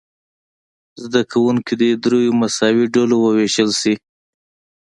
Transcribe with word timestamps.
زده 1.03 1.21
کوونکي 1.31 1.73
دې 1.81 1.91
دریو 2.03 2.37
مساوي 2.41 2.85
ډلو 2.95 3.17
وویشل 3.25 3.69
شي. 3.81 3.93